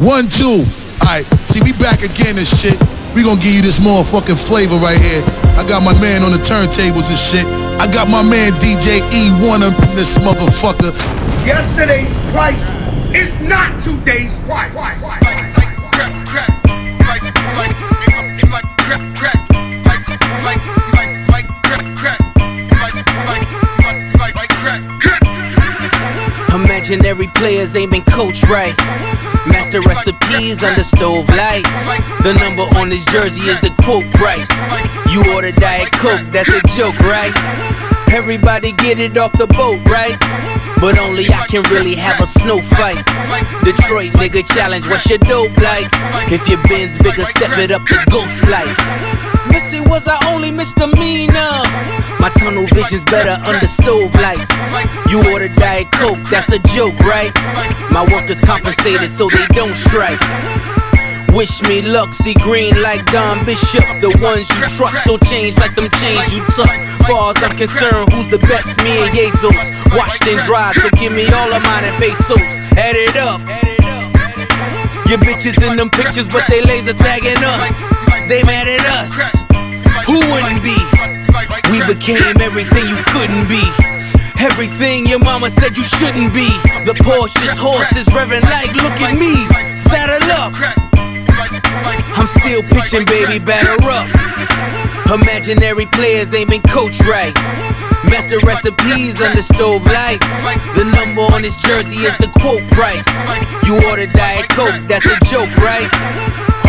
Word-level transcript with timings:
One, 0.00 0.28
two. 0.30 0.64
Alright, 1.04 1.26
see, 1.52 1.60
we 1.60 1.72
back 1.76 2.00
again 2.00 2.38
and 2.38 2.48
shit. 2.48 2.80
We 3.14 3.22
gonna 3.22 3.38
give 3.38 3.52
you 3.52 3.60
this 3.60 3.78
motherfucking 3.80 4.40
flavor 4.40 4.76
right 4.76 4.96
here. 4.96 5.22
I 5.60 5.64
got 5.68 5.82
my 5.82 5.92
man 6.00 6.22
on 6.24 6.32
the 6.32 6.38
turntables 6.38 7.12
and 7.12 7.18
shit. 7.20 7.44
I 7.76 7.84
got 7.92 8.08
my 8.08 8.22
man 8.22 8.52
DJ 8.64 9.04
E1 9.12 9.60
up 9.60 9.76
in 9.90 9.96
this 9.96 10.16
motherfucker. 10.16 10.96
Yesterday's 11.44 12.16
price 12.32 12.70
is 13.14 13.38
not 13.42 13.78
today's 13.78 14.38
price. 14.48 14.72
Imaginary 26.54 27.26
players 27.34 27.76
ain't 27.76 27.92
been 27.92 28.02
coached 28.02 28.48
right. 28.48 29.29
Master 29.46 29.80
recipes 29.80 30.62
under 30.62 30.84
stove 30.84 31.28
lights. 31.30 31.86
The 32.22 32.34
number 32.38 32.62
on 32.78 32.90
his 32.90 33.04
jersey 33.06 33.48
is 33.48 33.60
the 33.60 33.70
quote 33.82 34.10
price. 34.12 34.50
You 35.10 35.22
order 35.34 35.52
Diet 35.52 35.92
Coke, 35.92 36.26
that's 36.30 36.48
a 36.48 36.60
joke, 36.76 36.98
right? 37.00 37.32
Everybody 38.12 38.72
get 38.72 38.98
it 38.98 39.16
off 39.16 39.32
the 39.32 39.46
boat, 39.46 39.80
right? 39.86 40.18
But 40.80 40.98
only 40.98 41.26
I 41.28 41.46
can 41.46 41.62
really 41.70 41.94
have 41.94 42.20
a 42.20 42.26
snow 42.26 42.60
fight. 42.60 43.04
Detroit 43.64 44.12
nigga 44.12 44.46
challenge, 44.54 44.86
what's 44.88 45.08
your 45.08 45.18
dope 45.18 45.56
like? 45.58 45.88
If 46.30 46.48
your 46.48 46.60
bin's 46.64 46.98
bigger, 46.98 47.24
step 47.24 47.56
it 47.58 47.70
up 47.70 47.84
to 47.84 47.96
ghost 48.10 48.48
life. 48.48 49.29
Missy 49.50 49.80
was 49.80 50.08
I 50.08 50.16
only 50.32 50.50
misdemeanor. 50.50 51.62
My 52.18 52.30
tunnel 52.38 52.66
vision's 52.72 53.04
better 53.04 53.36
under 53.44 53.66
stove 53.66 54.14
lights. 54.14 54.50
You 55.10 55.18
order 55.32 55.48
Diet 55.48 55.90
Coke, 55.92 56.22
that's 56.30 56.52
a 56.52 56.58
joke, 56.74 56.98
right? 57.00 57.34
My 57.90 58.06
workers 58.10 58.40
compensated 58.40 59.10
so 59.10 59.28
they 59.28 59.46
don't 59.48 59.74
strike. 59.74 60.20
Wish 61.34 61.62
me 61.62 61.80
luck, 61.82 62.12
see 62.12 62.34
green 62.34 62.82
like 62.82 63.04
Don 63.12 63.44
Bishop. 63.44 63.84
The 64.00 64.10
ones 64.20 64.50
you 64.50 64.66
trust 64.76 65.04
don't 65.04 65.22
change 65.26 65.58
like 65.58 65.74
them 65.76 65.88
chains 66.00 66.32
you 66.32 66.42
tuck. 66.56 66.70
Far 67.06 67.30
as 67.30 67.42
I'm 67.42 67.56
concerned, 67.56 68.12
who's 68.12 68.26
the 68.28 68.38
best? 68.38 68.78
Me 68.82 68.98
and 69.02 69.14
Jesus. 69.14 69.70
Washed 69.94 70.26
and 70.26 70.40
dried, 70.44 70.74
so 70.74 70.90
give 70.90 71.12
me 71.12 71.30
all 71.30 71.52
of 71.52 71.62
mine 71.62 71.84
and 71.84 71.96
pesos. 72.02 72.58
Add 72.76 72.96
it 72.96 73.16
up. 73.16 73.40
Your 75.08 75.18
bitches 75.18 75.58
in 75.68 75.76
them 75.76 75.90
pictures, 75.90 76.28
but 76.28 76.44
they 76.48 76.62
laser 76.62 76.94
tagging 76.94 77.42
us. 77.42 77.88
They 78.28 78.42
mad 78.42 78.68
at 78.68 78.84
us. 78.86 79.39
Who 80.06 80.18
wouldn't 80.32 80.62
be? 80.62 80.76
We 81.70 81.78
became 81.86 82.40
everything 82.40 82.88
you 82.88 82.98
couldn't 83.10 83.46
be. 83.48 83.62
Everything 84.40 85.06
your 85.06 85.18
mama 85.20 85.50
said 85.50 85.76
you 85.76 85.84
shouldn't 85.84 86.32
be. 86.32 86.48
The 86.84 86.94
Porsche's 87.04 87.58
horses 87.58 88.06
revving 88.08 88.42
like, 88.48 88.74
look 88.76 88.98
at 89.04 89.14
me. 89.18 89.36
Saddle 89.76 90.24
up. 90.32 90.54
I'm 92.16 92.26
still 92.26 92.62
pitching, 92.62 93.04
baby, 93.04 93.38
batter 93.38 93.76
up. 93.88 94.08
Imaginary 95.12 95.86
players 95.86 96.32
been 96.32 96.62
coached 96.62 97.04
right. 97.04 97.34
Master 98.04 98.38
recipes 98.40 99.20
under 99.20 99.42
stove 99.42 99.84
lights. 99.86 100.40
The 100.74 100.84
number 100.84 101.22
on 101.34 101.42
his 101.42 101.56
jersey 101.56 102.06
is 102.06 102.16
the 102.18 102.30
quote 102.40 102.66
price. 102.70 103.06
You 103.66 103.78
order 103.88 104.06
Diet 104.06 104.48
Coke, 104.50 104.86
that's 104.88 105.06
a 105.06 105.18
joke, 105.26 105.54
right? 105.58 105.90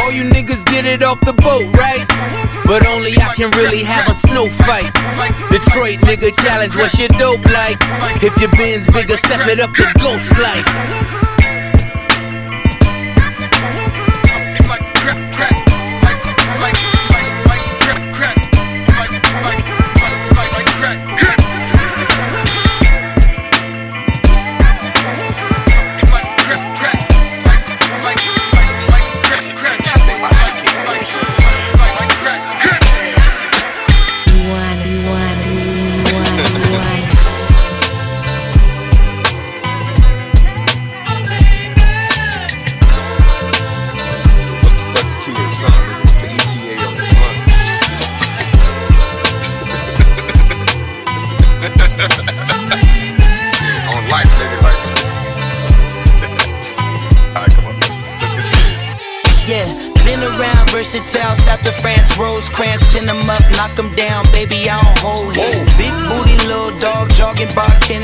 All 0.02 0.12
you 0.12 0.24
niggas 0.24 0.66
get 0.66 0.86
it 0.86 1.04
off 1.04 1.20
the 1.22 1.34
boat, 1.34 1.70
right? 1.78 2.08
But 2.66 2.88
only 2.88 3.14
I 3.22 3.34
can 3.36 3.52
really 3.52 3.84
have 3.84 4.10
a 4.10 4.14
snow 4.14 4.50
fight. 4.66 4.90
Detroit 5.52 6.00
nigga 6.00 6.34
challenge, 6.42 6.76
what's 6.76 6.98
your 6.98 7.10
dope 7.10 7.46
like? 7.46 7.78
If 8.24 8.36
your 8.42 8.50
bin's 8.58 8.88
bigger, 8.88 9.16
step 9.16 9.46
it 9.48 9.60
up 9.60 9.74
to 9.74 9.86
ghost 10.00 10.34
life. 10.42 11.31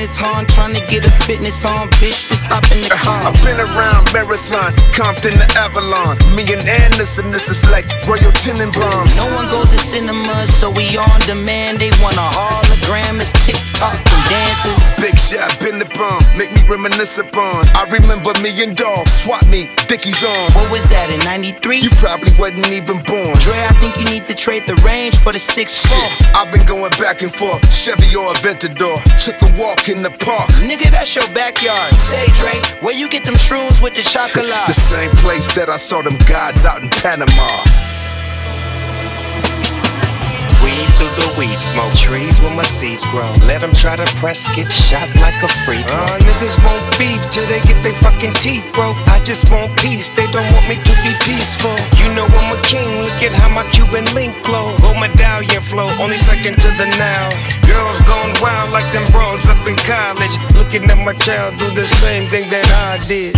Kenneth 0.07 0.23
Hahn, 0.23 0.45
trying 0.45 0.73
to 0.73 0.84
get 0.88 1.06
a 1.06 1.12
fitness 1.12 1.66
on, 1.66 1.90
bitch, 2.00 2.29
just 2.31 2.47
hop 2.47 2.63
in 2.72 2.79
the 2.81 2.90
car. 2.90 3.28
I've 3.28 3.35
been 3.44 3.59
around 3.59 4.07
Marathon, 4.13 4.72
Compton 4.95 5.35
to 5.35 5.47
Avalon. 5.59 6.16
Me 6.31 6.47
and 6.47 6.63
Anderson, 6.88 7.31
this 7.31 7.50
is 7.50 7.63
like 7.68 7.84
Royal 8.07 8.31
Tenenbaums. 8.40 9.19
No 9.19 9.28
one 9.35 9.50
goes 9.51 9.72
to 9.72 9.79
cinemas, 9.79 10.53
so 10.53 10.72
we 10.72 10.96
on 10.96 11.19
demand. 11.28 11.79
They 11.79 11.91
want 12.00 12.16
a 12.16 12.23
hologram, 12.23 13.19
it's 13.19 13.35
TikTok 13.44 14.00
and 14.00 14.23
dances. 14.31 14.79
Big 14.96 15.19
shot, 15.19 15.51
been 15.59 15.79
the 15.79 15.90
bomb, 15.91 16.23
make 16.38 16.51
me 16.56 16.63
reminisce 16.67 17.17
upon. 17.19 17.67
I 17.75 17.84
remember 17.91 18.31
me 18.40 18.56
and 18.63 18.75
Dog, 18.75 19.07
swap 19.07 19.44
me, 19.47 19.67
Dickies 19.88 20.23
on. 20.23 20.51
What 20.56 20.72
was 20.72 20.88
that 20.90 21.09
in 21.09 21.19
93? 21.28 21.79
You 21.84 21.91
probably 22.00 22.31
wasn't 22.40 22.72
even 22.72 23.03
born. 23.03 23.35
Dre, 23.44 23.59
I 23.59 23.75
think 23.84 24.00
you 24.00 24.06
need 24.07 24.28
to 24.28 24.35
trade 24.35 24.63
the 24.67 24.75
range 24.88 25.17
for 25.19 25.34
the 25.34 25.40
6 25.40 25.67
Shit, 25.67 26.12
I've 26.35 26.51
been 26.51 26.66
going 26.66 26.91
back 26.96 27.23
and 27.23 27.34
forth, 27.34 27.59
Chevy 27.73 28.16
or 28.16 28.31
Aventador. 28.34 29.03
Took 29.19 29.41
a 29.41 29.51
walk 29.59 29.90
in 29.90 29.97
the 30.03 30.12
park. 30.12 30.50
Nigga, 30.62 30.91
that's 30.91 31.16
your 31.16 31.28
backyard. 31.34 31.94
Say, 31.94 32.25
Dre, 32.34 32.59
where 32.81 32.94
you 32.94 33.08
get 33.09 33.25
them 33.25 33.35
shrooms 33.35 33.81
with 33.81 33.96
the 33.96 34.03
chocolate? 34.03 34.46
The 34.46 34.74
same 34.74 35.12
place 35.12 35.53
that 35.56 35.69
I 35.69 35.78
saw 35.78 36.02
them 36.02 36.18
gods 36.25 36.66
out 36.66 36.81
in 36.81 36.90
Panama. 36.90 37.63
Weed 40.77 40.93
through 40.93 41.09
the 41.17 41.33
weed 41.41 41.57
smoke, 41.57 41.89
trees 41.95 42.39
where 42.39 42.53
my 42.53 42.61
seeds 42.61 43.03
grow. 43.09 43.25
Let 43.49 43.61
them 43.61 43.73
try 43.73 43.95
to 43.95 44.05
press, 44.21 44.45
get 44.55 44.71
shot 44.71 45.09
like 45.15 45.33
a 45.41 45.49
free 45.65 45.81
throw. 45.81 46.05
Uh, 46.05 46.19
niggas 46.21 46.53
won't 46.61 46.85
beef 47.01 47.17
till 47.33 47.47
they 47.49 47.57
get 47.65 47.81
their 47.81 47.97
fucking 48.05 48.33
teeth 48.45 48.61
broke. 48.77 48.95
I 49.09 49.17
just 49.23 49.49
want 49.49 49.73
peace, 49.81 50.11
they 50.11 50.29
don't 50.29 50.45
want 50.53 50.69
me 50.69 50.75
to 50.77 50.93
be 51.01 51.17
peaceful. 51.25 51.73
You 51.97 52.13
know 52.13 52.29
I'm 52.29 52.53
a 52.53 52.61
king, 52.61 52.85
look 53.01 53.17
at 53.25 53.33
how 53.33 53.49
my 53.49 53.66
Cuban 53.73 54.05
link 54.13 54.37
glow. 54.45 54.69
Gold 54.77 55.01
medallion 55.01 55.61
flow, 55.66 55.89
only 55.97 56.17
second 56.17 56.61
to 56.61 56.69
the 56.77 56.85
now. 57.01 57.25
Girls 57.66 57.97
gone 58.05 58.37
wild 58.37 58.69
like 58.69 58.85
them 58.93 59.09
bros 59.11 59.49
up 59.49 59.66
in 59.66 59.75
college. 59.81 60.37
Looking 60.53 60.85
at 60.91 61.01
my 61.01 61.13
child 61.13 61.57
do 61.57 61.73
the 61.73 61.87
same 62.05 62.29
thing 62.29 62.51
that 62.51 62.69
I 62.85 63.01
did. 63.07 63.33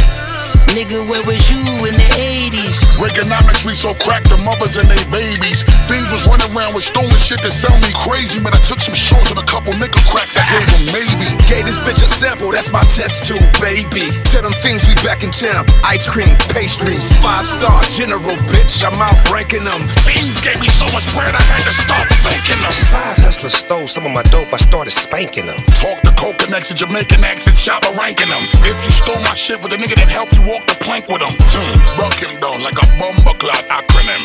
Nigga, 0.78 1.02
where 1.09 1.24
was 1.25 1.50
you 1.50 1.57
in 1.81 1.97
the 1.97 2.09
80s? 2.13 2.85
Reaganomics, 3.02 3.66
we 3.66 3.74
so 3.74 3.97
cracked 3.97 4.30
the 4.30 4.38
mothers 4.46 4.78
and 4.78 4.85
they 4.85 5.02
babies. 5.09 5.66
Things 5.90 6.13
was 6.13 6.30
running 6.30 6.46
around 6.53 6.78
with 6.78 6.85
stolen 6.85 7.18
shit 7.18 7.41
that 7.41 7.50
sell 7.50 7.74
me 7.81 7.90
crazy. 8.06 8.38
Man, 8.38 8.53
I 8.53 8.62
took 8.62 8.78
some 8.78 8.94
shorts 8.94 9.34
and 9.34 9.41
a 9.41 9.47
couple 9.50 9.74
nigga 9.74 9.97
cracks. 10.06 10.38
I 10.38 10.46
gave 10.46 10.69
them 10.69 10.94
maybe. 10.94 11.25
Gave 11.50 11.66
this 11.66 11.81
bitch 11.81 12.06
a 12.06 12.09
sample, 12.09 12.53
that's 12.53 12.69
my 12.69 12.85
test 12.85 13.25
tube, 13.25 13.41
baby. 13.58 14.13
Tell 14.29 14.46
them 14.46 14.53
things 14.62 14.85
we 14.85 14.94
back 15.02 15.25
in 15.25 15.34
town. 15.34 15.66
Ice 15.90 16.06
cream, 16.06 16.29
pastries, 16.53 17.09
five 17.18 17.50
star 17.50 17.82
general, 17.90 18.38
bitch. 18.46 18.85
I'm 18.85 19.02
out 19.02 19.17
ranking 19.34 19.66
them. 19.66 19.90
Fiends 20.05 20.38
gave 20.38 20.61
me 20.61 20.70
so 20.70 20.85
much 20.93 21.09
bread, 21.17 21.34
I 21.34 21.41
had 21.49 21.66
to 21.66 21.73
start 21.73 22.05
thanking 22.22 22.61
them. 22.61 22.70
Side 22.70 23.17
hustler 23.26 23.49
stole 23.49 23.88
some 23.90 24.05
of 24.05 24.14
my 24.14 24.22
dope, 24.29 24.53
I 24.53 24.61
started 24.61 24.93
spanking 24.93 25.49
them. 25.49 25.58
Talk 25.73 25.97
the 26.05 26.14
coconuts 26.14 26.70
and 26.70 26.78
Jamaican 26.78 27.26
accent, 27.26 27.58
shopper 27.58 27.90
ranking 27.97 28.29
them. 28.29 28.46
If 28.70 28.78
you 28.85 28.93
stole 28.93 29.22
my 29.26 29.34
shit 29.34 29.58
with 29.66 29.73
a 29.73 29.78
nigga 29.82 29.97
that 29.97 30.09
helped 30.09 30.38
you 30.38 30.46
walk 30.46 30.59
the 30.67 30.76
plank 30.79 31.08
with 31.08 31.22
him, 31.22 31.35
hmm, 31.38 31.76
broke 32.00 32.17
him 32.17 32.40
down 32.40 32.61
like 32.64 32.78
a 32.82 32.88
bumper 33.00 33.38
cloud 33.38 33.64
acronym. 33.70 34.22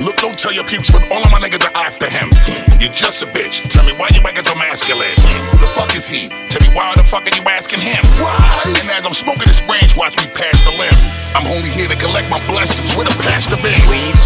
Look, 0.00 0.16
don't 0.16 0.38
tell 0.38 0.52
your 0.52 0.64
peeps, 0.64 0.90
but 0.90 1.04
all 1.12 1.22
of 1.22 1.30
my 1.30 1.38
niggas 1.38 1.64
are 1.70 1.76
after 1.76 2.08
him. 2.08 2.30
Hmm, 2.32 2.80
you're 2.80 2.92
just 2.92 3.22
a 3.22 3.26
bitch. 3.26 3.68
Tell 3.68 3.84
me 3.84 3.92
why 3.92 4.08
you 4.12 4.20
acting 4.24 4.44
so 4.44 4.54
masculine. 4.56 5.12
Hmm, 5.20 5.40
who 5.52 5.58
the 5.58 5.70
fuck 5.70 5.94
is 5.94 6.08
he? 6.08 6.28
Tell 6.48 6.62
me 6.66 6.74
why 6.74 6.94
the 6.96 7.04
fuck 7.04 7.28
are 7.28 7.36
you 7.36 7.44
asking 7.48 7.80
him? 7.80 8.00
Why? 8.18 8.36
And 8.66 8.90
as 8.90 9.06
I'm 9.06 9.12
smoking 9.12 9.46
this 9.46 9.60
branch, 9.60 9.96
watch 9.96 10.16
me 10.16 10.24
pass 10.34 10.64
the 10.64 10.72
limb. 10.72 10.96
I'm 11.36 11.46
only 11.46 11.70
here 11.70 11.88
to 11.88 11.96
collect 11.96 12.28
my 12.28 12.40
blessings. 12.46 12.96
with 12.96 13.06
a 13.06 13.16
pastor 13.22 13.56
through 13.56 13.70
the 13.70 14.19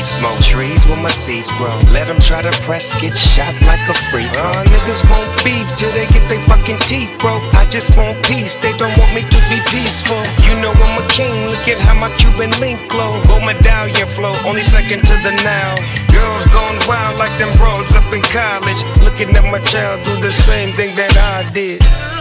weed 0.00 0.06
smoke. 0.06 0.40
Trees 0.40 0.86
where 0.86 0.96
my 0.96 1.10
seeds 1.10 1.50
grow. 1.52 1.76
Let 1.92 2.06
them 2.06 2.18
try 2.20 2.42
to 2.42 2.50
press, 2.62 2.94
get 3.00 3.16
shot 3.16 3.54
like 3.62 3.80
a 3.88 3.94
freak. 4.10 4.30
Uh, 4.32 4.64
niggas 4.64 5.02
won't 5.08 5.28
beef 5.44 5.66
till 5.76 5.92
they 5.92 6.06
get 6.08 6.24
their 6.28 6.40
fucking 6.48 6.78
teeth 6.88 7.12
broke. 7.18 7.42
I 7.54 7.66
just 7.68 7.96
want 7.96 8.24
peace, 8.24 8.56
they 8.56 8.72
don't 8.78 8.96
want 8.98 9.14
me 9.14 9.22
to 9.22 9.40
be 9.48 9.58
peaceful. 9.68 10.20
You 10.44 10.54
know 10.60 10.72
I'm 10.72 11.02
a 11.02 11.06
king, 11.08 11.34
look 11.50 11.68
at 11.68 11.78
how 11.78 11.94
my 11.94 12.10
Cuban 12.16 12.50
link 12.60 12.80
glow. 12.88 13.20
Gold 13.26 13.44
medallion 13.44 14.08
flow, 14.08 14.34
only 14.46 14.62
second 14.62 15.00
to 15.06 15.14
the 15.24 15.32
now. 15.44 15.76
Girls 16.12 16.44
gone 16.52 16.78
wild 16.88 17.18
like 17.18 17.36
them 17.38 17.52
broads 17.58 17.92
up 17.92 18.08
in 18.12 18.22
college. 18.22 18.80
Looking 19.04 19.36
at 19.36 19.44
my 19.44 19.60
child 19.60 20.04
do 20.04 20.20
the 20.20 20.32
same 20.32 20.72
thing 20.72 20.96
that 20.96 21.12
I 21.16 21.50
did. 21.52 22.19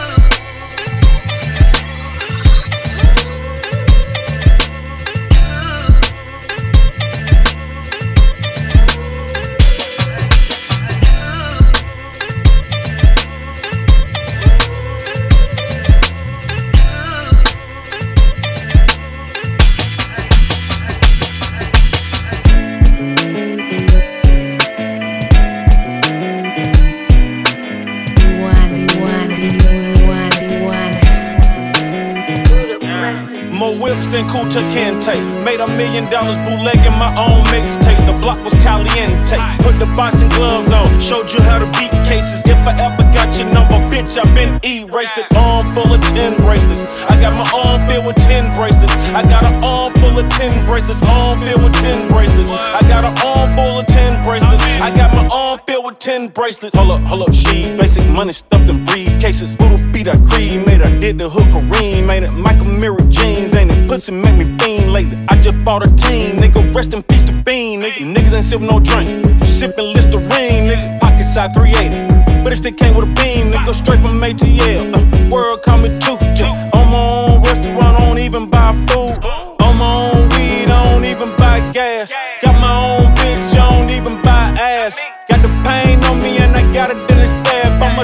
Dollars 36.10 36.38
bootlegging 36.42 36.98
my 36.98 37.14
own 37.16 37.44
mixtape. 37.54 38.02
The 38.06 38.14
block 38.20 38.44
was 38.44 38.54
caliente. 38.66 39.38
Put 39.64 39.78
the 39.78 39.86
boxing 39.96 40.30
gloves 40.30 40.74
on. 40.74 41.00
Showed 41.00 41.32
you 41.32 41.42
how 41.42 41.60
to 41.60 41.66
beat 41.78 41.92
cases. 42.10 42.42
If 42.46 42.58
I 42.66 42.74
ever 42.82 43.04
got 43.14 43.30
your 43.38 43.48
number, 43.54 43.78
bitch, 43.88 44.18
i 44.18 44.26
been 44.34 44.60
erased 44.66 45.18
it. 45.18 45.26
Arm 45.38 45.66
full 45.68 45.94
of 45.94 46.02
10 46.02 46.38
bracelets. 46.38 46.82
I 47.06 47.20
got 47.22 47.34
my 47.38 47.48
arm 47.54 47.82
filled 47.82 48.06
with 48.06 48.18
10 48.18 48.56
bracelets. 48.58 48.94
I 49.14 49.22
got 49.24 49.46
an 49.46 49.64
arm 49.64 49.94
full 49.94 50.18
of 50.18 50.30
10 50.32 50.66
bracelets. 50.66 51.02
Arm 51.04 51.38
filled 51.40 51.64
with 51.64 51.74
10 51.74 52.08
bracelets. 52.10 52.50
I 52.50 52.82
got 52.88 53.06
an 53.06 53.16
arm 53.26 53.54
full 53.54 53.80
of 53.80 53.88
10 53.88 54.24
bracelets. 54.24 54.64
I 54.82 54.90
got 54.96 55.14
my 55.14 55.28
arm 55.30 55.60
filled 55.68 55.86
with 55.86 56.00
10 56.00 56.28
bracelets. 56.30 56.76
Hold 56.76 56.92
up, 56.92 57.02
hold 57.02 57.22
up, 57.24 57.34
she 57.34 57.76
basic 57.78 58.08
money 58.10 58.34
stuffed 58.34 58.70
in 58.70 58.84
briefcases. 58.86 59.56
Voodoo 59.58 59.92
beat 59.92 60.08
I 60.08 60.18
cream, 60.18 60.66
made 60.66 60.82
I 60.82 60.92
did 61.00 61.20
the 61.20 61.30
hook 61.30 61.46
Kareem, 61.54 62.06
made 62.06 62.24
it 62.24 62.34
Michael 62.34 62.72
Mirror 62.72 63.06
jeans, 63.10 63.56
ain't 63.56 63.72
it? 63.72 63.88
Pussy 63.88 64.14
make 64.14 64.36
me 64.36 64.46
fiend 64.60 64.92
lately. 64.92 65.18
I 65.30 65.38
just 65.38 65.64
bought 65.64 65.84
a 65.84 65.90
team, 66.02 66.38
nigga. 66.38 66.74
Rest 66.74 66.94
in 66.94 67.04
peace 67.04 67.24
to 67.24 67.34
Bean, 67.44 67.82
nigga. 67.82 68.04
Niggas 68.16 68.34
ain't 68.34 68.46
sippin' 68.46 68.70
no 68.70 68.80
drink, 68.80 69.10
sipping 69.44 69.94
Listerine, 69.94 70.66
nigga. 70.66 71.00
Pocket 71.00 71.26
side 71.26 71.54
380, 71.54 72.44
but 72.44 72.54
if 72.54 72.62
they 72.62 72.72
came 72.72 72.96
with 72.96 73.10
a 73.10 73.14
beam, 73.16 73.52
nigga. 73.52 73.74
Straight 73.74 74.00
from 74.02 74.22
ATL, 74.22 74.96
uh, 74.96 75.30
world 75.30 75.62
coming 75.64 76.00
too. 76.00 76.18
Yeah. 76.36 76.59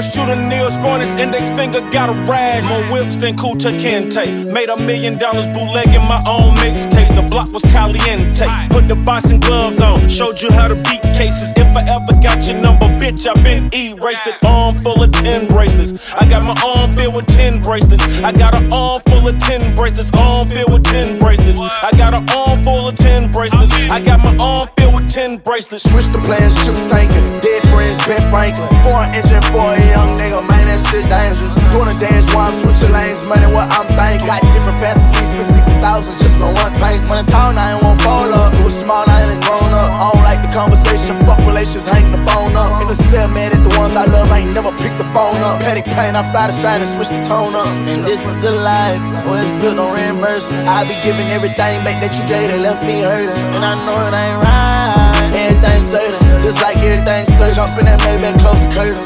Shoot 0.02 0.28
a 0.28 0.36
nail, 0.36 0.70
scoring 0.70 1.00
his 1.00 1.16
index 1.16 1.48
finger, 1.48 1.80
got 1.90 2.10
a 2.10 2.12
rash. 2.30 2.68
More 2.68 2.92
whips 2.92 3.16
than 3.16 3.34
Kunta 3.34 3.72
Kinte. 3.80 4.52
Made 4.52 4.68
a 4.68 4.76
million 4.76 5.16
dollars 5.16 5.46
bootlegging 5.46 6.02
my 6.02 6.20
own 6.28 6.54
mixtape. 6.56 7.14
The 7.14 7.22
block 7.22 7.50
was 7.50 7.62
caliente. 7.64 8.46
Put 8.68 8.88
the 8.88 8.96
boxing 8.96 9.40
gloves 9.40 9.80
on, 9.80 10.06
showed 10.10 10.42
you 10.42 10.50
how 10.52 10.68
to 10.68 10.74
beat 10.74 11.00
cases. 11.16 11.50
If 11.56 11.74
I 11.74 11.82
ever 11.88 12.12
got 12.20 12.44
your 12.46 12.60
number, 12.60 12.86
bitch, 13.00 13.26
i 13.26 13.32
been 13.42 13.72
erased 13.74 14.26
it. 14.26 14.36
Arm 14.44 14.76
full 14.76 15.02
of 15.02 15.12
10 15.12 15.48
bracelets. 15.48 16.12
I 16.12 16.28
got 16.28 16.44
my 16.44 16.54
arm 16.62 16.92
filled 16.92 17.16
with 17.16 17.26
10 17.28 17.62
bracelets. 17.62 18.04
I 18.22 18.32
got 18.32 18.54
an 18.54 18.70
arm 18.70 19.00
full 19.06 19.26
of 19.26 19.38
10 19.40 19.74
bracelets. 19.76 20.12
Arm 20.12 20.46
filled 20.46 20.74
with 20.74 20.84
10 20.84 21.18
bracelets. 21.18 21.58
I 21.58 21.90
got 21.92 22.12
an 22.12 22.28
arm 22.36 22.62
full 22.62 22.88
of 22.88 22.96
10 22.96 23.32
bracelets. 23.32 23.72
I 23.72 24.00
got 24.00 24.20
my 24.20 24.36
arm 24.36 24.68
10 25.16 25.40
bracelets. 25.40 25.88
Switch 25.88 26.12
the 26.12 26.20
plans, 26.28 26.52
ship 26.60 26.76
sinking. 26.92 27.24
Dead 27.40 27.64
friends, 27.72 27.96
Ben 28.04 28.20
Franklin. 28.28 28.68
Four 28.84 29.00
engine 29.16 29.40
for 29.48 29.64
a 29.64 29.80
young 29.88 30.12
nigga, 30.20 30.44
man, 30.44 30.68
that 30.68 30.76
shit 30.92 31.08
dangerous. 31.08 31.56
Doing 31.72 31.88
a 31.88 31.96
dance 31.96 32.28
while 32.36 32.52
I'm 32.52 32.56
switching 32.60 32.92
lanes, 32.92 33.24
money 33.24 33.48
what 33.48 33.64
I'm 33.72 33.88
thinking. 33.88 34.28
Got 34.28 34.44
different 34.52 34.76
fantasies, 34.76 35.16
spend 35.32 35.80
60,000 35.80 36.20
just 36.20 36.36
on 36.44 36.52
one 36.60 36.68
thing. 36.76 37.00
When 37.08 37.24
in 37.24 37.26
town, 37.32 37.56
I 37.56 37.72
ain't 37.72 37.80
want 37.80 37.96
fall 38.04 38.28
up. 38.28 38.52
It 38.52 38.60
was 38.60 38.76
small, 38.76 39.08
I 39.08 39.24
ain't 39.24 39.40
grown 39.40 39.72
up. 39.72 39.88
I 39.88 40.04
don't 40.12 40.20
like 40.20 40.44
the 40.44 40.52
conversation, 40.52 41.16
fuck 41.24 41.40
relations, 41.48 41.88
hang 41.88 42.12
the 42.12 42.20
phone 42.28 42.52
up. 42.52 42.84
In 42.84 42.92
the 42.92 42.98
cell, 43.08 43.32
man, 43.32 43.56
at 43.56 43.64
the 43.64 43.72
ones 43.80 43.96
I 43.96 44.04
love, 44.04 44.28
I 44.28 44.44
ain't 44.44 44.52
never 44.52 44.68
picked 44.84 45.00
the 45.00 45.08
phone 45.16 45.40
up. 45.40 45.64
Petty 45.64 45.80
pain, 45.96 46.12
I 46.12 46.28
fly 46.28 46.44
to 46.44 46.52
shine 46.52 46.84
and 46.84 46.92
switch 46.92 47.08
the 47.08 47.24
tone 47.24 47.56
up. 47.56 47.64
And 47.88 48.04
This 48.04 48.20
is 48.20 48.36
the 48.44 48.52
life, 48.52 49.00
well, 49.24 49.40
it's 49.40 49.56
built 49.64 49.80
on 49.80 49.96
reimbursement. 49.96 50.68
I 50.68 50.84
be 50.84 50.92
giving 51.00 51.32
everything 51.32 51.80
back 51.88 52.04
that 52.04 52.12
you 52.20 52.24
gave 52.28 52.52
that 52.52 52.60
left 52.60 52.84
me 52.84 53.00
hurting. 53.00 53.48
And 53.56 53.64
I 53.64 53.80
know 53.80 53.96
it 54.04 54.12
ain't 54.12 54.44
right. 54.44 55.05
Everything 55.56 55.80
certain, 55.80 56.40
just 56.40 56.60
like 56.60 56.76
everything 56.76 57.24
certain. 57.32 57.54
Jump 57.54 57.78
in 57.80 57.86
that 57.88 58.00
Maybach, 58.04 58.36
close 58.44 58.60
the 58.60 58.68
curtain. 58.76 59.00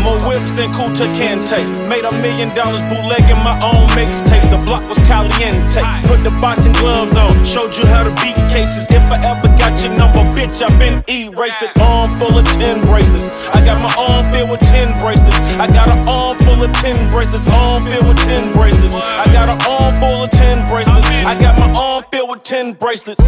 More 0.00 0.16
whips 0.24 0.52
than 0.56 0.72
Kunta 0.72 1.04
Kinte. 1.12 1.60
Made 1.88 2.04
a 2.04 2.12
million 2.12 2.48
dollars 2.54 2.80
bootlegging 2.88 3.36
my 3.44 3.52
own 3.60 3.84
mixtape. 3.92 4.48
The 4.48 4.56
block 4.64 4.88
was 4.88 4.96
caliente. 5.04 5.84
Put 6.08 6.24
the 6.24 6.30
boxing 6.40 6.72
gloves 6.80 7.16
on. 7.16 7.44
Showed 7.44 7.76
you 7.76 7.84
how 7.84 8.08
to 8.08 8.12
beat 8.24 8.36
cases. 8.48 8.88
If 8.88 9.04
I 9.12 9.20
ever 9.20 9.48
got 9.60 9.76
your 9.84 9.92
number, 9.92 10.24
bitch, 10.32 10.64
i 10.64 10.70
been 10.78 11.04
erased 11.10 11.60
it. 11.60 11.76
Arm 11.76 12.08
full 12.16 12.38
of 12.38 12.46
10 12.56 12.80
bracelets. 12.86 13.26
I 13.52 13.60
got 13.60 13.82
my 13.82 13.92
arm 14.00 14.24
filled 14.32 14.48
with 14.48 14.60
10 14.60 14.96
bracelets. 14.96 15.36
I 15.60 15.66
got 15.66 15.92
an 15.92 16.08
arm 16.08 16.38
full 16.38 16.62
of 16.62 16.72
10 16.72 17.08
bracelets. 17.08 17.48
Arm 17.48 17.82
filled 17.82 18.06
with 18.06 18.18
10 18.24 18.52
bracelets. 18.52 18.94
I 18.94 19.28
got 19.28 19.50
an 19.52 19.60
arm 19.68 19.92
full 19.96 20.24
of 20.24 20.30
10 20.30 20.70
bracelets. 20.70 21.04
I 21.04 21.36
got 21.36 21.58
my 21.58 21.68
arm 21.76 22.04
filled 22.10 22.30
with 22.30 22.44
10 22.44 22.72
bracelets. 22.80 23.20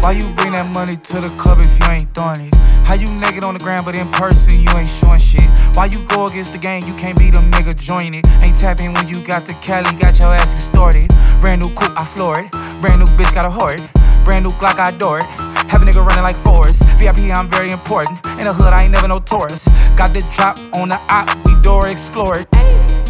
Why 0.00 0.12
you 0.12 0.28
bring 0.34 0.52
that 0.52 0.70
money 0.72 0.94
to 0.94 1.20
the 1.20 1.28
club 1.36 1.58
if 1.60 1.78
you 1.78 1.86
ain't 1.90 2.08
throwing 2.14 2.48
it? 2.48 2.54
How 2.86 2.94
you 2.94 3.12
naked 3.20 3.44
on 3.44 3.54
the 3.54 3.60
ground, 3.60 3.84
but 3.84 3.98
in 3.98 4.08
person 4.08 4.58
you 4.60 4.70
ain't 4.72 4.88
showing 4.88 5.20
shit? 5.20 5.44
Why 5.74 5.86
you 5.86 6.06
go 6.08 6.26
against 6.26 6.52
the 6.52 6.58
game, 6.58 6.86
you 6.86 6.94
can't 6.94 7.18
beat 7.18 7.34
them 7.34 7.50
nigga 7.50 7.76
join 7.76 8.14
it? 8.14 8.24
Ain't 8.42 8.56
tapping 8.56 8.94
when 8.94 9.08
you 9.08 9.20
got 9.20 9.44
the 9.44 9.52
Cali, 9.60 9.90
got 9.96 10.18
your 10.18 10.32
ass 10.32 10.54
extorted. 10.54 11.10
Brand 11.40 11.60
new 11.60 11.68
coupe, 11.74 11.98
I 11.98 12.04
floor 12.04 12.40
it. 12.40 12.50
Brand 12.80 13.00
new 13.00 13.10
bitch, 13.18 13.34
got 13.34 13.44
a 13.44 13.50
hoard. 13.50 13.82
Brand 14.24 14.44
new 14.44 14.52
Glock, 14.60 14.78
I 14.78 14.90
adore 14.90 15.20
it. 15.20 15.26
Have 15.68 15.82
a 15.82 15.84
nigga 15.84 16.04
running 16.04 16.22
like 16.22 16.36
Forrest. 16.36 16.86
VIP, 16.98 17.30
I'm 17.32 17.48
very 17.48 17.70
important. 17.70 18.24
In 18.38 18.44
the 18.44 18.52
hood, 18.52 18.72
I 18.72 18.84
ain't 18.84 18.92
never 18.92 19.08
no 19.08 19.18
tourist. 19.18 19.68
Got 19.96 20.14
the 20.14 20.20
drop 20.34 20.58
on 20.74 20.88
the 20.88 21.00
op, 21.08 21.28
we 21.44 21.58
door 21.60 21.88
explore 21.88 22.46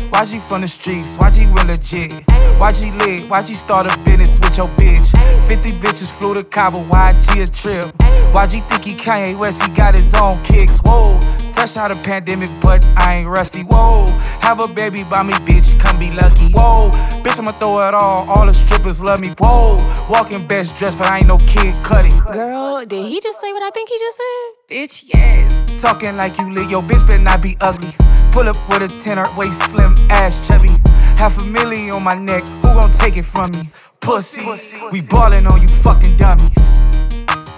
it. 0.08 0.14
YG 0.14 0.40
from 0.49 0.62
the 0.62 0.69
streets, 0.69 1.16
YG 1.16 1.46
real 1.55 1.66
legit. 1.66 2.12
YG 2.58 2.93
lit, 2.99 3.31
YG 3.31 3.55
start 3.55 3.87
a 3.87 3.99
business 4.00 4.38
with 4.38 4.56
your 4.56 4.69
bitch. 4.77 5.12
50 5.48 5.72
bitches 5.79 6.10
flew 6.17 6.34
to 6.34 6.44
Cabo, 6.44 6.84
YG 6.84 7.43
a 7.43 7.50
trip. 7.50 7.94
YG 8.32 8.69
think 8.69 8.84
he 8.84 8.94
Kanye 8.94 9.38
West, 9.38 9.62
he 9.62 9.70
got 9.72 9.94
his 9.94 10.15
own 10.15 10.43
kicks. 10.43 10.81
Whoa, 10.84 11.19
fresh 11.53 11.77
out 11.77 11.91
of 11.91 12.03
pandemic, 12.03 12.50
but 12.60 12.86
I 12.96 13.17
ain't 13.17 13.29
rusty. 13.29 13.62
Whoa, 13.62 14.06
have 14.41 14.60
a 14.60 14.69
baby 14.69 15.05
by 15.05 15.22
me, 15.22 15.32
bitch, 15.46 15.79
come 15.79 15.98
be 15.98 16.10
lucky. 16.10 16.53
Whoa, 16.53 16.91
bitch, 17.22 17.38
I'ma 17.38 17.53
throw 17.53 17.81
it 17.86 17.94
all, 17.94 18.29
all 18.29 18.46
the 18.46 18.53
strippers 18.55 19.03
love 19.03 19.20
me. 19.20 19.29
Whoa, 19.38 19.79
walking 20.08 20.46
best 20.46 20.77
dressed, 20.77 20.98
but 20.98 21.06
I 21.06 21.19
ain't 21.19 21.29
no 21.29 21.38
kid 21.38 21.82
cutting. 21.82 22.19
Girl, 22.32 22.84
did 22.84 23.06
he 23.06 23.20
just 23.20 23.41
say 23.41 23.53
what 23.53 23.62
I 23.62 23.70
think 23.70 23.88
he 23.88 23.98
just 23.98 24.17
said? 24.17 24.74
Bitch, 24.77 25.10
yes. 25.15 25.81
Talking 25.81 26.17
like 26.17 26.38
you 26.38 26.53
lit, 26.53 26.70
yo, 26.70 26.82
bitch 26.82 27.06
better 27.06 27.22
not 27.22 27.41
be 27.43 27.56
ugly. 27.60 27.91
Pull 28.32 28.49
up 28.49 28.56
with 28.69 28.82
a 28.82 28.99
tenor, 28.99 29.27
waist 29.37 29.70
slim, 29.70 29.94
ass 30.11 30.47
chubby. 30.47 30.70
Half 31.17 31.43
a 31.43 31.44
million 31.47 31.94
on 31.94 32.03
my 32.03 32.15
neck, 32.15 32.47
who 32.49 32.69
gon' 32.75 32.93
take 32.93 33.17
it 33.17 33.25
from 33.25 33.51
me? 33.53 33.70
Pussy, 34.01 34.47
we 34.93 35.01
ballin' 35.03 35.47
on 35.47 35.61
you 35.61 35.69
fucking 35.69 36.17
dummies. 36.17 36.81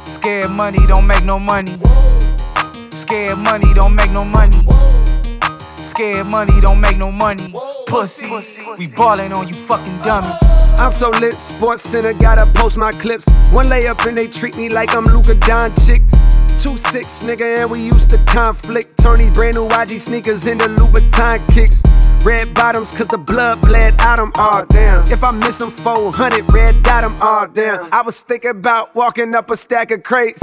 Scared 0.04 0.50
money 0.50 0.78
don't 0.86 1.06
make 1.06 1.24
no 1.24 1.38
money. 1.38 1.76
Scared 2.90 3.38
money 3.38 3.72
don't 3.74 3.94
make 3.94 4.10
no 4.10 4.24
money. 4.24 4.56
Scared 5.76 6.26
money 6.26 6.60
don't 6.60 6.80
make 6.80 6.96
no 6.98 7.12
money. 7.12 7.52
Pussy, 7.86 8.30
we 8.78 8.86
ballin' 8.86 9.32
on 9.32 9.48
you 9.48 9.54
fucking 9.54 9.98
dummies. 9.98 10.34
I'm 10.78 10.92
so 10.92 11.10
lit, 11.10 11.38
Sports 11.38 11.82
Center, 11.82 12.14
gotta 12.14 12.50
post 12.58 12.78
my 12.78 12.90
clips. 12.90 13.28
One 13.50 13.66
layup 13.66 14.06
and 14.06 14.16
they 14.16 14.28
treat 14.28 14.56
me 14.56 14.70
like 14.70 14.94
I'm 14.94 15.04
Luka 15.04 15.34
Doncic. 15.34 16.00
Two 16.60 16.76
six, 16.76 17.24
nigga, 17.24 17.60
and 17.60 17.70
we 17.70 17.80
used 17.80 18.10
to 18.10 18.18
conflict. 18.26 18.98
Turn 18.98 19.16
these 19.16 19.30
brand 19.30 19.54
new 19.54 19.66
YG 19.66 19.98
sneakers 19.98 20.44
in 20.44 20.60
into 20.60 20.66
Louboutin 20.66 21.48
kicks. 21.48 21.82
Red 22.22 22.52
bottoms, 22.52 22.94
cause 22.94 23.08
the 23.08 23.16
blood 23.16 23.62
bled 23.62 23.94
out 23.98 24.16
them, 24.16 24.30
all 24.34 24.66
damn. 24.66 25.02
If 25.10 25.24
I 25.24 25.30
miss 25.30 25.58
them 25.58 25.70
400, 25.70 26.52
red 26.52 26.82
dot 26.82 27.02
them, 27.02 27.16
all 27.22 27.48
damn. 27.48 27.88
I 27.94 28.02
was 28.02 28.20
thinking 28.20 28.50
about 28.50 28.94
walking 28.94 29.34
up 29.34 29.50
a 29.50 29.56
stack 29.56 29.90
of 29.90 30.02
crates. 30.02 30.42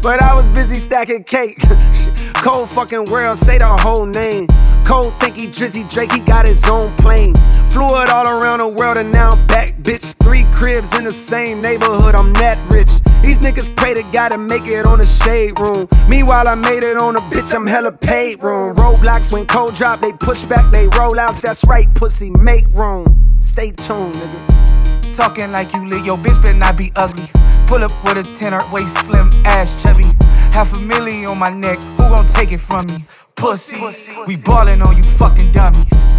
But 0.00 0.22
I 0.22 0.32
was 0.34 0.48
busy 0.48 0.76
stacking 0.76 1.24
cake. 1.24 1.58
Cold 2.36 2.70
fucking 2.70 3.04
world, 3.10 3.36
say 3.36 3.58
the 3.58 3.66
whole 3.66 4.06
name. 4.06 4.46
Cold 4.86 5.20
think 5.20 5.36
he 5.36 5.46
Drizzy 5.46 5.86
Drake, 5.90 6.12
he 6.12 6.20
got 6.20 6.46
his 6.46 6.64
own 6.64 6.96
plane. 6.96 7.34
Flew 7.68 7.88
it 8.00 8.08
all 8.08 8.28
around 8.28 8.60
the 8.60 8.68
world 8.68 8.96
and 8.96 9.12
now 9.12 9.32
I'm 9.32 9.46
back, 9.46 9.76
bitch. 9.82 10.14
Three 10.22 10.44
cribs 10.54 10.96
in 10.96 11.04
the 11.04 11.10
same 11.10 11.60
neighborhood, 11.60 12.14
I'm 12.14 12.32
that 12.34 12.58
rich. 12.70 12.88
These 13.26 13.40
niggas 13.40 13.74
pray 13.74 13.92
to 13.92 14.04
God 14.12 14.28
to 14.28 14.38
make 14.38 14.68
it 14.68 14.86
on 14.86 14.98
the 14.98 15.04
shade 15.04 15.58
room. 15.58 15.88
Meanwhile, 16.08 16.46
I 16.46 16.54
made 16.54 16.84
it 16.84 16.96
on 16.96 17.16
a 17.16 17.20
bitch, 17.22 17.52
I'm 17.56 17.66
hella 17.66 17.90
paid 17.90 18.40
room. 18.40 18.76
Roadblocks 18.76 19.32
when 19.32 19.46
cold 19.46 19.74
drop, 19.74 20.00
they 20.00 20.12
push 20.12 20.44
back, 20.44 20.72
they 20.72 20.86
roll 20.96 21.18
outs. 21.18 21.40
That's 21.40 21.64
right, 21.66 21.92
pussy, 21.96 22.30
make 22.30 22.68
room. 22.68 23.34
Stay 23.40 23.72
tuned, 23.72 24.14
nigga. 24.14 25.12
Talking 25.12 25.50
like 25.50 25.74
you 25.74 25.84
lit, 25.88 26.06
yo 26.06 26.14
bitch 26.16 26.40
better 26.40 26.56
not 26.56 26.78
be 26.78 26.92
ugly. 26.94 27.26
Pull 27.66 27.82
up 27.82 27.90
with 28.04 28.16
a 28.16 28.32
tenor, 28.32 28.60
waist 28.70 28.94
slim, 28.94 29.28
ass 29.44 29.82
chubby. 29.82 30.06
Half 30.54 30.76
a 30.76 30.80
million 30.80 31.28
on 31.28 31.38
my 31.38 31.50
neck, 31.50 31.82
who 31.82 32.04
gon' 32.06 32.26
take 32.26 32.52
it 32.52 32.60
from 32.60 32.86
me? 32.86 32.98
Pussy, 33.34 33.82
we 34.28 34.36
ballin' 34.36 34.82
on 34.82 34.96
you 34.96 35.02
fucking 35.02 35.50
dummies. 35.50 36.14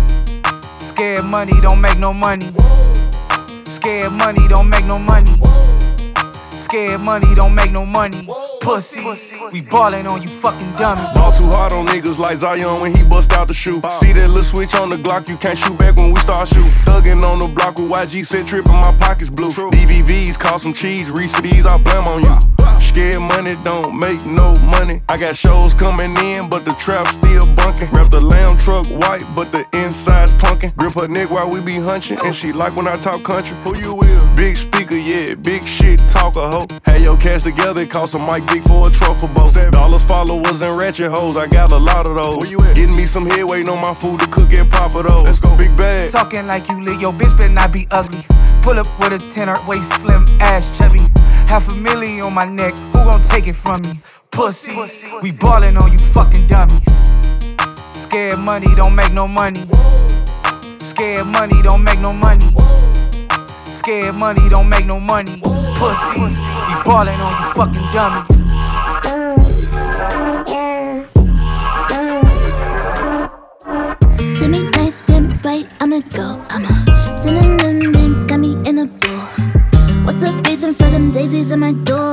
Scared 0.78 1.24
money 1.24 1.54
don't 1.62 1.80
make 1.80 2.00
no 2.00 2.14
money. 2.14 2.52
Scared 3.64 4.12
money 4.12 4.46
don't 4.50 4.68
make 4.68 4.84
no 4.84 5.00
money. 5.00 5.32
Scared 6.58 7.02
money 7.02 7.36
don't 7.36 7.54
make 7.54 7.72
no 7.72 7.86
money. 7.86 8.28
Pussy, 8.62 9.06
we 9.54 9.62
ballin' 9.62 10.08
on 10.08 10.24
you 10.24 10.28
fucking 10.28 10.72
dummy. 10.74 11.06
Ball 11.14 11.32
too 11.32 11.46
hard 11.46 11.72
on 11.72 11.86
niggas 11.86 12.18
like 12.18 12.38
Zion 12.38 12.82
when 12.82 12.96
he 12.96 13.04
bust 13.04 13.32
out 13.34 13.48
the 13.48 13.54
shoe. 13.54 13.80
See 13.92 14.12
that 14.14 14.28
little 14.28 14.42
switch 14.42 14.74
on 14.74 14.90
the 14.90 14.96
Glock, 14.96 15.30
you 15.30 15.38
can't 15.38 15.56
shoot 15.56 15.78
back 15.78 15.98
when 15.98 16.12
we 16.12 16.20
start 16.20 16.48
shoot. 16.48 16.66
Thuggin' 16.84 17.24
on 17.24 17.38
the 17.38 17.48
block 17.48 17.78
with 17.78 17.92
YG 17.92 18.26
said 18.26 18.48
trippin', 18.48 18.74
my 18.74 18.92
pockets 18.98 19.30
blue. 19.30 19.52
DVVs 19.52 20.40
cost 20.40 20.64
some 20.64 20.74
cheese, 20.74 21.12
Reese 21.12 21.36
for 21.36 21.44
these, 21.44 21.68
I 21.68 21.78
blame 21.78 22.06
on 22.06 22.24
you. 22.24 22.36
Scared 22.82 23.22
money 23.22 23.56
don't 23.64 23.98
make 23.98 24.26
no 24.26 24.56
money. 24.56 25.04
I 25.10 25.18
got 25.18 25.36
shows 25.36 25.76
coming 25.76 26.18
in, 26.18 26.50
but 26.50 26.66
the 26.66 26.72
trap 26.72 27.06
still 27.06 27.46
bunkin'. 27.54 27.90
Wrap 27.92 28.10
the 28.10 28.20
lamb 28.20 28.58
truck 28.58 28.88
white, 28.88 29.24
but 29.36 29.52
the 29.52 29.64
inside's 29.74 30.34
punkin'. 30.34 30.74
Grip 30.76 30.96
her 30.96 31.08
neck 31.08 31.30
while 31.30 31.50
we 31.50 31.62
be 31.62 31.76
hunchin', 31.76 32.18
and 32.26 32.34
she 32.34 32.52
like 32.52 32.76
when 32.76 32.88
I 32.88 32.98
talk 32.98 33.24
country. 33.24 33.56
Who 33.64 33.78
you 33.78 33.94
will? 33.94 34.36
Big 34.36 34.58
speaker, 34.58 34.98
yeah, 34.98 35.36
big 35.36 35.64
shit 35.64 35.87
talker 36.08 36.42
hoe. 36.42 36.68
Had 36.86 37.02
your 37.02 37.18
cash 37.18 37.44
together, 37.44 37.82
it 37.82 37.90
cost 37.90 38.16
a 38.16 38.20
mic 38.20 38.48
big 38.48 38.64
for 38.64 38.88
a 38.88 38.92
truffle 38.92 39.28
boat. 39.30 39.54
Dollars, 39.72 40.04
followers, 40.04 40.62
and 40.62 40.78
ratchet 40.78 41.12
hoes, 41.12 41.38
I 41.38 41.48
got 41.48 41.72
a 41.72 41.78
lot 41.78 42.08
of 42.08 42.16
those. 42.16 42.38
Where 42.38 42.48
you 42.48 42.60
at? 42.62 42.76
Getting 42.76 42.96
me 42.96 43.06
some 43.06 43.26
head, 43.26 43.44
waiting 43.44 43.70
on 43.70 43.82
my 43.82 43.94
food 43.94 44.20
to 44.22 44.28
cook 44.28 44.52
and 44.54 44.70
pop 44.72 44.96
it 44.96 45.06
though. 45.06 45.24
Let's 45.24 45.40
go, 45.40 45.56
big 45.58 45.76
bag. 45.78 46.10
Talking 46.10 46.48
like 46.48 46.70
you 46.70 46.82
lit, 46.82 47.02
yo 47.02 47.12
bitch 47.12 47.36
better 47.38 47.54
not 47.54 47.72
be 47.72 47.86
ugly. 47.92 48.22
Pull 48.62 48.80
up 48.80 48.88
with 49.00 49.14
a 49.14 49.30
tenor, 49.30 49.56
waist 49.68 50.02
slim, 50.02 50.26
ass 50.40 50.78
chubby. 50.78 51.00
Half 51.48 51.72
a 51.72 51.76
million 51.76 52.26
on 52.26 52.34
my 52.34 52.46
neck, 52.46 52.78
who 52.78 53.04
gon' 53.06 53.22
take 53.22 53.48
it 53.48 53.56
from 53.56 53.82
me? 53.82 54.00
Pussy, 54.32 54.76
we 55.24 55.32
ballin' 55.32 55.78
on 55.78 55.92
you 55.92 55.98
fucking 55.98 56.48
dummies. 56.48 57.10
Scared 57.94 58.40
money 58.40 58.68
don't 58.76 58.96
make 58.96 59.14
no 59.14 59.28
money. 59.28 59.66
Scared 60.80 61.28
money 61.28 61.62
don't 61.64 61.84
make 61.84 62.00
no 62.00 62.14
money. 62.14 62.46
Scared 63.70 64.16
money 64.16 64.48
don't 64.50 64.70
make 64.70 64.86
no 64.86 65.00
money. 65.00 65.42
Pussy, 65.78 66.20
Be 66.68 66.74
ballin' 66.86 67.22
on 67.22 67.34
you 67.40 67.48
fucking 67.54 67.88
dummies. 67.94 68.38
Me 74.48 74.64
nice 74.80 75.10
and 75.10 75.42
bright, 75.42 75.68
I'ma 75.82 76.00
go. 76.16 76.42
I'ma 76.50 76.72
cinnamon 77.16 77.92
then 77.92 78.28
got 78.28 78.40
me 78.40 78.56
in 78.66 78.80
a 78.80 78.86
ball. 78.86 79.28
What's 80.06 80.22
the 80.22 80.32
reason 80.48 80.74
for 80.74 80.90
them 80.90 81.12
daisies 81.12 81.52
in 81.52 81.60
my 81.60 81.74
door? 81.74 82.07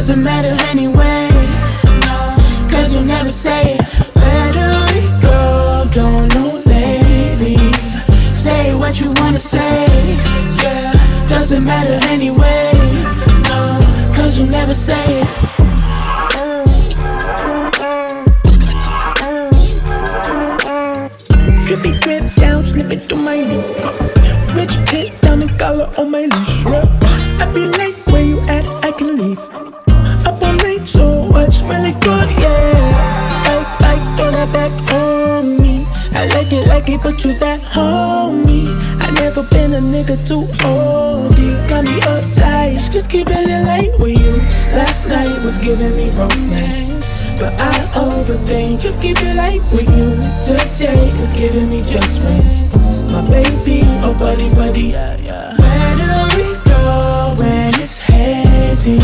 Doesn't 0.00 0.24
matter 0.24 0.56
anyway, 0.70 1.28
no. 2.00 2.16
Cause 2.70 2.94
you'll 2.94 3.04
never 3.04 3.28
say 3.28 3.74
it. 3.74 3.82
Where 4.16 4.50
do 4.50 4.64
we 4.88 5.04
go? 5.20 5.86
Don't 5.92 6.26
know, 6.32 6.62
baby. 6.64 7.54
Say 8.34 8.74
what 8.76 8.98
you 8.98 9.12
wanna 9.20 9.38
say, 9.38 9.84
yeah. 10.62 10.94
Doesn't 11.28 11.64
matter 11.64 12.00
anyway, 12.08 12.72
no. 13.44 13.76
Cause 14.14 14.38
you'll 14.38 14.48
never 14.48 14.72
say 14.72 15.04
it. 15.20 15.28
Drip 21.66 21.84
it, 21.84 22.00
drip 22.00 22.34
down, 22.36 22.62
slip 22.62 22.90
it 22.90 23.00
through 23.00 23.20
my 23.20 23.36
knee. 23.38 23.62
Rich 24.56 24.78
pit, 24.86 25.12
diamond 25.20 25.58
collar 25.58 25.92
on 25.98 26.10
my 26.10 26.24
leash. 26.24 26.89
It, 36.92 37.02
but 37.02 37.24
you 37.24 37.34
that 37.38 37.60
homie. 37.60 38.68
I 39.00 39.10
never 39.12 39.42
been 39.44 39.74
a 39.74 39.80
nigga 39.80 40.16
too 40.26 40.42
old. 40.66 41.38
You 41.38 41.52
got 41.68 41.84
me 41.84 41.98
uptight, 42.06 42.90
just 42.90 43.10
keeping 43.10 43.48
it 43.48 43.64
light 43.66 43.92
with 43.98 44.18
you. 44.18 44.32
Last 44.76 45.08
night 45.08 45.42
was 45.44 45.58
giving 45.58 45.94
me 45.96 46.10
romance. 46.10 47.08
But 47.38 47.58
I 47.60 47.72
overthink, 47.96 48.80
just 48.80 49.00
keep 49.00 49.16
it 49.20 49.36
light 49.36 49.62
with 49.72 49.88
you. 49.96 50.10
Today 50.36 51.08
is 51.16 51.28
giving 51.36 51.70
me 51.70 51.82
just 51.82 52.20
friends. 52.20 52.76
My 53.12 53.22
baby, 53.26 53.82
oh 54.04 54.14
buddy, 54.18 54.50
buddy, 54.50 54.92
yeah, 54.92 55.16
yeah. 55.18 55.56
Where 55.56 55.94
do 55.96 56.08
we 56.36 56.54
go 56.64 57.34
when 57.38 57.74
it's 57.80 57.98
hazy? 58.06 59.00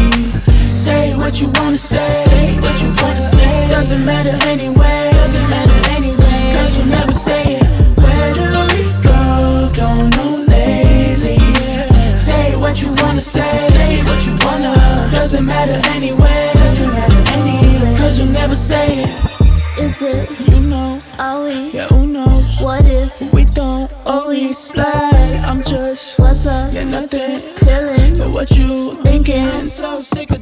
Say 0.71 1.17
what 1.17 1.41
you 1.41 1.49
wanna 1.55 1.79
say, 1.79 2.25
say 2.29 2.55
what 2.61 2.83
you 2.83 2.91
wanna 3.03 3.17
say. 3.17 3.69
Doesn't 3.69 4.05
matter 4.05 4.37
anyway, 4.47 5.11
doesn't 5.13 5.49
matter 5.51 5.81
anyway. 5.91 6.53
Cause 6.55 6.79
you 6.79 6.85
never 6.87 7.13
say 7.13 7.46
nothing. 27.17 27.55
Chillin'. 27.57 28.19
But 28.19 28.31
what 28.31 28.51
you 28.57 29.03
Thinking. 29.03 29.47
I'm 29.49 29.69
so 29.69 30.03
sick 30.03 30.36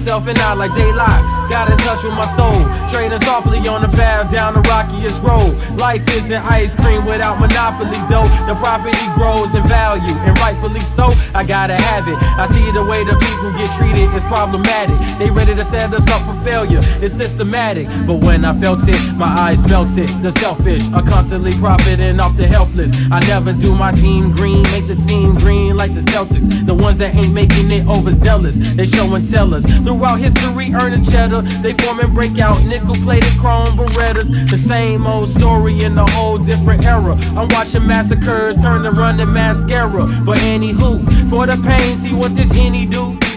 myself, 0.00 0.26
and 0.28 0.38
I 0.38 0.54
like 0.54 0.72
daylight. 0.72 1.39
Got 1.50 1.68
in 1.68 1.78
touch 1.78 2.04
with 2.04 2.14
my 2.14 2.26
soul. 2.38 2.54
Trading 2.88 3.18
softly 3.18 3.58
on 3.66 3.82
the 3.82 3.88
path 3.88 4.30
down 4.30 4.54
the 4.54 4.62
rockiest 4.70 5.22
road. 5.22 5.50
Life 5.76 6.06
isn't 6.14 6.40
ice 6.46 6.76
cream 6.76 7.04
without 7.04 7.40
monopoly 7.40 7.98
dough. 8.06 8.30
The 8.46 8.54
property 8.54 8.94
grows 9.18 9.54
in 9.54 9.62
value, 9.64 10.14
and 10.22 10.38
rightfully 10.38 10.80
so. 10.80 11.10
I 11.34 11.42
gotta 11.42 11.74
have 11.74 12.06
it. 12.06 12.14
I 12.38 12.46
see 12.46 12.70
the 12.70 12.84
way 12.86 13.02
the 13.02 13.18
people 13.18 13.50
get 13.58 13.68
treated 13.76 14.08
is 14.14 14.22
problematic. 14.30 14.94
They 15.18 15.30
ready 15.30 15.54
to 15.54 15.64
set 15.64 15.92
us 15.92 16.06
up 16.08 16.22
for 16.22 16.38
failure. 16.38 16.80
It's 17.02 17.14
systematic. 17.14 17.88
But 18.06 18.22
when 18.22 18.44
I 18.44 18.54
felt 18.54 18.86
it, 18.86 19.00
my 19.16 19.26
eyes 19.26 19.66
melted. 19.66 20.08
The 20.22 20.30
selfish 20.30 20.86
are 20.94 21.02
constantly 21.02 21.52
profiting 21.58 22.20
off 22.20 22.36
the 22.36 22.46
helpless. 22.46 22.92
I 23.10 23.18
never 23.26 23.52
do 23.52 23.74
my 23.74 23.90
team 23.90 24.30
green, 24.30 24.62
make 24.70 24.86
the 24.86 24.96
team 24.96 25.34
green 25.34 25.76
like 25.76 25.94
the 25.94 26.00
Celtics. 26.00 26.64
The 26.64 26.74
ones 26.74 26.98
that 26.98 27.14
ain't 27.14 27.34
making 27.34 27.70
it 27.70 27.86
overzealous. 27.88 28.56
They 28.76 28.86
show 28.86 29.12
and 29.14 29.28
tell 29.28 29.52
us. 29.52 29.66
Throughout 29.82 30.20
history, 30.20 30.72
earning 30.74 31.02
cheddar. 31.02 31.39
They 31.62 31.72
form 31.74 32.00
and 32.00 32.12
break 32.14 32.38
out 32.38 32.62
nickel 32.64 32.94
plated 32.96 33.36
chrome 33.38 33.76
berettas. 33.76 34.50
The 34.50 34.56
same 34.56 35.06
old 35.06 35.28
story 35.28 35.84
in 35.84 35.96
a 35.98 36.10
whole 36.10 36.38
different 36.38 36.84
era. 36.84 37.16
I'm 37.36 37.48
watching 37.48 37.86
massacres 37.86 38.62
turn 38.62 38.82
to 38.82 38.90
running 38.92 39.32
mascara. 39.32 40.06
But 40.24 40.38
anywho, 40.38 41.04
for 41.30 41.46
the 41.46 41.60
pain, 41.62 41.96
see 41.96 42.14
what 42.14 42.34
this 42.34 42.50
any 42.56 42.86
do. 42.86 43.19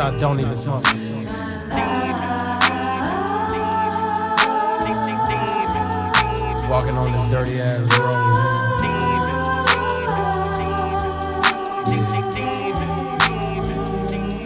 I 0.00 0.16
don't 0.16 0.38
even 0.38 0.56
smoke. 0.56 0.84
Walking 6.70 6.94
on 6.94 7.10
this 7.10 7.28
dirty 7.28 7.60
ass 7.60 7.82
road. 7.98 8.14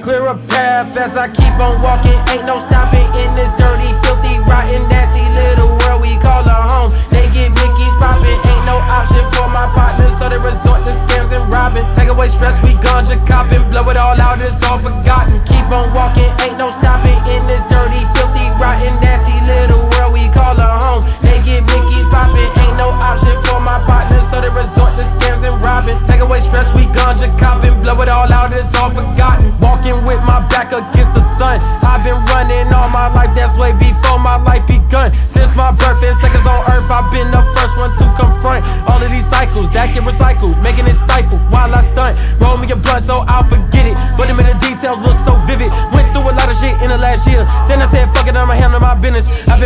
Clear 0.03 0.25
a 0.25 0.39
path 0.49 0.97
as 0.97 1.19
I 1.19 1.29
keep 1.29 1.45
on 1.61 1.83
walking. 1.83 2.17
Ain't 2.33 2.47
no 2.47 2.59
stopping 2.59 3.05
in 3.21 3.35
this 3.37 3.51
dirty, 3.61 3.93
filthy, 4.01 4.39
rotten, 4.49 4.89
nasty 4.89 5.21
little 5.37 5.77
world 5.85 6.01
we 6.01 6.17
call 6.17 6.49
a 6.49 6.55
home. 6.55 6.91
They 7.11 7.29
get 7.29 7.53
Mickey's 7.53 7.93
popping, 8.01 8.41
ain't 8.63 8.71
no 8.71 8.79
option 8.95 9.23
for 9.35 9.51
my 9.51 9.67
partners, 9.75 10.15
so 10.15 10.31
they 10.31 10.39
resort 10.39 10.87
to 10.87 10.95
scams 10.95 11.35
and 11.35 11.43
robbing. 11.51 11.87
Take 11.91 12.09
away 12.09 12.29
stress, 12.29 12.55
we 12.63 12.79
ganja 12.79 13.19
copping, 13.27 13.63
blow 13.71 13.91
it 13.91 13.97
all 13.97 14.19
out, 14.21 14.39
it's 14.39 14.63
all 14.63 14.79
forgotten. 14.79 15.43
Keep 15.51 15.67
on 15.75 15.91
walking, 15.95 16.31
ain't 16.47 16.59
no 16.59 16.71
stopping 16.71 17.19
in 17.27 17.43
this 17.51 17.63
dirty, 17.67 18.03
filthy, 18.15 18.47
rotten, 18.63 18.95
nasty 19.03 19.35
little 19.51 19.83
world 19.91 20.15
we 20.15 20.31
call 20.31 20.55
a 20.55 20.71
home. 20.79 21.03
They 21.23 21.43
get 21.43 21.62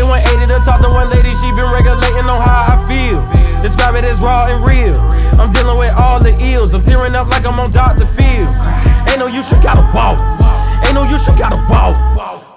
180 0.09 0.47
to 0.55 0.59
talk 0.63 0.81
to 0.81 0.89
one 0.89 1.11
lady, 1.11 1.35
she 1.37 1.51
been 1.53 1.69
regulating 1.69 2.31
on 2.31 2.39
how 2.41 2.73
I 2.73 2.77
feel. 2.87 3.21
Describe 3.63 3.95
it 3.99 4.05
as 4.05 4.21
raw 4.23 4.47
and 4.47 4.63
real. 4.63 4.95
I'm 5.37 5.51
dealing 5.51 5.79
with 5.79 5.93
all 5.99 6.23
the 6.23 6.33
ills, 6.55 6.73
I'm 6.73 6.83
tearing 6.83 7.15
up 7.15 7.29
like 7.29 7.45
I'm 7.45 7.59
on 7.59 7.71
Dr. 7.71 8.07
Phil. 8.07 8.47
Ain't 9.11 9.19
no 9.19 9.27
use, 9.27 9.51
you 9.51 9.59
gotta 9.63 9.85
walk. 9.93 10.23
Ain't 10.87 10.95
no 10.95 11.05
use, 11.05 11.27
you 11.27 11.37
gotta 11.37 11.59
walk. 11.69 11.99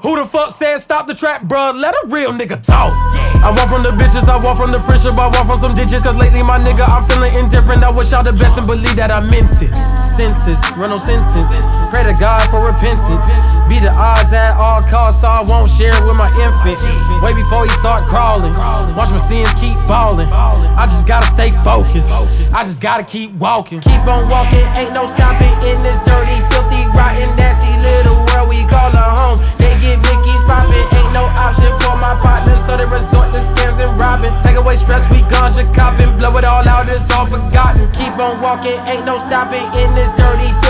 Who 0.02 0.16
the 0.16 0.26
fuck 0.26 0.52
said 0.52 0.80
stop 0.80 1.08
the 1.08 1.14
trap, 1.14 1.44
bruh? 1.44 1.76
Let 1.76 1.92
a 1.92 2.08
real 2.08 2.32
nigga 2.32 2.56
talk. 2.64 2.96
I 3.44 3.52
walk 3.52 3.68
from 3.68 3.84
the 3.84 3.92
bitches, 3.92 4.32
I 4.32 4.40
walk 4.40 4.56
from 4.56 4.72
the 4.72 4.80
friendship, 4.80 5.20
I 5.20 5.28
walk 5.28 5.44
from 5.44 5.60
some 5.60 5.76
ditches. 5.76 6.04
Cause 6.04 6.16
lately, 6.16 6.44
my 6.44 6.56
nigga, 6.56 6.88
I'm 6.88 7.04
feeling 7.04 7.36
indifferent. 7.36 7.84
I 7.84 7.92
wish 7.92 8.12
y'all 8.12 8.24
the 8.24 8.32
best 8.32 8.58
and 8.58 8.68
believe 8.68 8.96
that 8.96 9.12
I 9.12 9.20
meant 9.20 9.60
it. 9.60 9.76
Sentence, 10.00 10.64
run 10.80 10.96
no 10.96 10.98
sentence. 10.98 11.52
Pray 11.92 12.08
to 12.08 12.16
God 12.16 12.48
for 12.48 12.64
repentance. 12.64 13.28
Be 13.70 13.78
the 13.78 13.94
odds 13.94 14.34
at 14.34 14.58
all 14.58 14.82
costs, 14.82 15.22
so 15.22 15.28
I 15.30 15.46
won't 15.46 15.70
share 15.70 15.94
it 15.94 16.04
with 16.04 16.18
my 16.18 16.34
infant. 16.42 16.82
Way 17.22 17.38
before 17.38 17.64
he 17.64 17.72
start 17.78 18.10
crawling. 18.10 18.58
Watch 18.98 19.14
my 19.14 19.22
sins 19.22 19.54
keep 19.62 19.78
balling. 19.86 20.28
I 20.34 20.90
just 20.90 21.06
gotta 21.06 21.30
stay 21.30 21.52
focused. 21.52 22.10
I 22.50 22.66
just 22.66 22.82
gotta 22.82 23.06
keep 23.06 23.32
walking. 23.38 23.80
Keep 23.80 24.10
on 24.10 24.28
walking, 24.28 24.66
ain't 24.74 24.94
no 24.98 25.06
stopping 25.06 25.54
in 25.70 25.84
this 25.86 26.02
dirty, 26.02 26.42
filthy, 26.50 26.90
rotten, 26.98 27.30
nasty 27.38 27.70
little 27.86 28.18
world 28.34 28.50
we 28.50 28.66
call 28.66 28.90
a 28.90 29.06
home. 29.06 29.38
They 29.62 29.72
get 29.78 30.02
Mickey's 30.02 30.42
popping, 30.50 30.86
ain't 30.98 31.14
no 31.14 31.30
option 31.38 31.70
for 31.86 31.94
my 32.02 32.18
partner, 32.20 32.58
so 32.58 32.74
they 32.74 32.90
resort 32.90 33.30
to 33.38 33.42
scams 33.54 33.80
and 33.86 33.94
robbing. 34.02 34.34
Take 34.42 34.58
away 34.58 34.76
stress, 34.82 35.06
we 35.14 35.22
ganja 35.30 35.68
copping, 35.78 36.10
blow 36.18 36.34
it 36.42 36.46
all 36.46 36.66
out, 36.66 36.90
it's 36.90 37.12
all 37.14 37.30
forgotten. 37.30 37.86
Keep 37.94 38.18
on 38.18 38.42
walking, 38.42 38.82
ain't 38.90 39.06
no 39.06 39.22
stopping 39.22 39.64
in 39.78 39.94
this 39.94 40.10
dirty, 40.18 40.50
filthy, 40.64 40.69